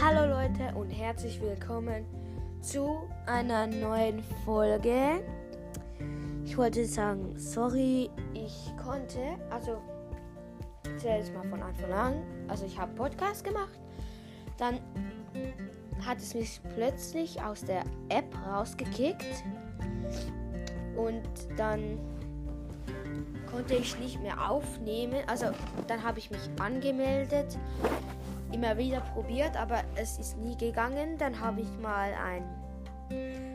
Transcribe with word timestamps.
Hallo 0.00 0.24
Leute 0.26 0.74
und 0.76 0.90
herzlich 0.90 1.40
willkommen 1.40 2.25
zu 2.66 3.08
einer 3.26 3.68
neuen 3.68 4.24
Folge. 4.44 5.22
Ich 6.44 6.58
wollte 6.58 6.84
sagen, 6.84 7.32
sorry, 7.36 8.10
ich 8.34 8.72
konnte, 8.82 9.20
also 9.50 9.80
zuerst 10.98 11.32
mal 11.32 11.48
von 11.48 11.62
Anfang 11.62 11.92
an, 11.92 12.22
also 12.48 12.66
ich 12.66 12.76
habe 12.76 12.92
Podcast 12.94 13.44
gemacht, 13.44 13.78
dann 14.58 14.80
hat 16.04 16.18
es 16.18 16.34
mich 16.34 16.60
plötzlich 16.74 17.40
aus 17.40 17.64
der 17.64 17.84
App 18.08 18.34
rausgekickt 18.44 19.44
und 20.96 21.22
dann 21.56 22.00
konnte 23.48 23.74
ich 23.74 23.96
nicht 24.00 24.20
mehr 24.22 24.50
aufnehmen. 24.50 25.22
Also 25.28 25.46
dann 25.86 26.02
habe 26.02 26.18
ich 26.18 26.32
mich 26.32 26.50
angemeldet, 26.58 27.56
immer 28.56 28.78
wieder 28.78 29.00
probiert, 29.00 29.54
aber 29.54 29.82
es 29.96 30.18
ist 30.18 30.38
nie 30.38 30.56
gegangen. 30.56 31.18
Dann 31.18 31.38
habe 31.38 31.60
ich 31.60 31.78
mal 31.78 32.10
ein, 32.14 32.42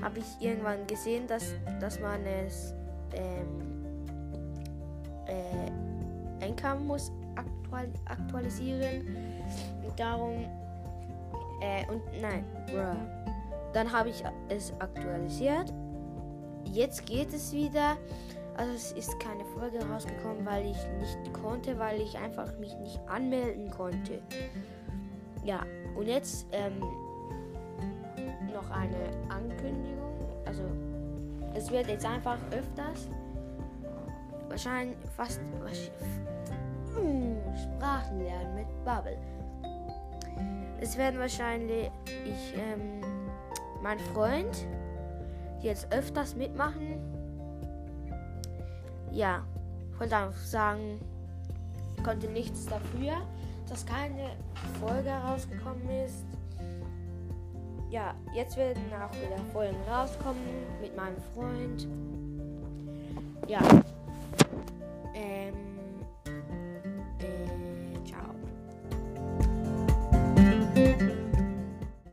habe 0.00 0.20
ich 0.20 0.26
irgendwann 0.40 0.86
gesehen, 0.86 1.26
dass, 1.26 1.52
dass 1.80 1.98
man 1.98 2.24
es 2.24 2.74
ähm, 3.12 3.84
äh, 5.26 6.44
Einkommen 6.44 6.86
muss 6.86 7.10
aktual, 7.34 7.88
aktualisieren. 8.06 9.16
Und 9.84 9.98
darum 9.98 10.46
äh, 11.60 11.84
und 11.90 12.02
nein, 12.20 12.44
bruh. 12.66 12.96
Dann 13.72 13.90
habe 13.90 14.10
ich 14.10 14.22
es 14.48 14.72
aktualisiert. 14.78 15.72
Jetzt 16.64 17.04
geht 17.06 17.34
es 17.34 17.52
wieder. 17.52 17.96
Also 18.56 18.72
es 18.72 18.92
ist 18.92 19.18
keine 19.18 19.44
Folge 19.44 19.84
rausgekommen, 19.84 20.46
weil 20.46 20.66
ich 20.66 20.76
nicht 21.00 21.32
konnte, 21.32 21.76
weil 21.76 22.00
ich 22.00 22.16
einfach 22.16 22.56
mich 22.58 22.72
nicht 22.76 23.00
anmelden 23.08 23.68
konnte. 23.70 24.22
Ja, 25.44 25.64
und 25.94 26.06
jetzt 26.06 26.46
ähm, 26.52 26.80
noch 28.52 28.70
eine 28.70 29.10
Ankündigung. 29.28 30.14
Also 30.46 30.62
es 31.54 31.70
wird 31.70 31.88
jetzt 31.88 32.06
einfach 32.06 32.38
öfters, 32.50 33.08
wahrscheinlich 34.48 34.96
fast 35.16 35.40
hm, 36.94 37.36
Sprachen 37.54 38.20
lernen 38.20 38.54
mit 38.54 38.84
Bubble. 38.84 39.18
Es 40.80 40.96
werden 40.96 41.20
wahrscheinlich 41.20 41.90
ich, 42.06 42.54
ähm, 42.58 43.00
mein 43.82 43.98
Freund 43.98 44.66
jetzt 45.60 45.92
öfters 45.92 46.34
mitmachen 46.34 46.98
ja, 49.14 49.44
ich 49.92 50.00
wollte 50.00 50.16
einfach 50.16 50.40
sagen, 50.40 51.00
ich 51.96 52.02
konnte 52.02 52.26
nichts 52.28 52.66
dafür, 52.66 53.12
dass 53.68 53.84
keine 53.86 54.30
Folge 54.80 55.10
rausgekommen 55.10 55.88
ist. 56.04 56.24
Ja, 57.90 58.14
jetzt 58.34 58.56
werden 58.56 58.82
auch 58.92 59.14
wieder 59.14 59.38
Folgen 59.52 59.76
rauskommen 59.88 60.42
mit 60.80 60.96
meinem 60.96 61.16
Freund. 61.34 61.86
Ja, 63.46 63.60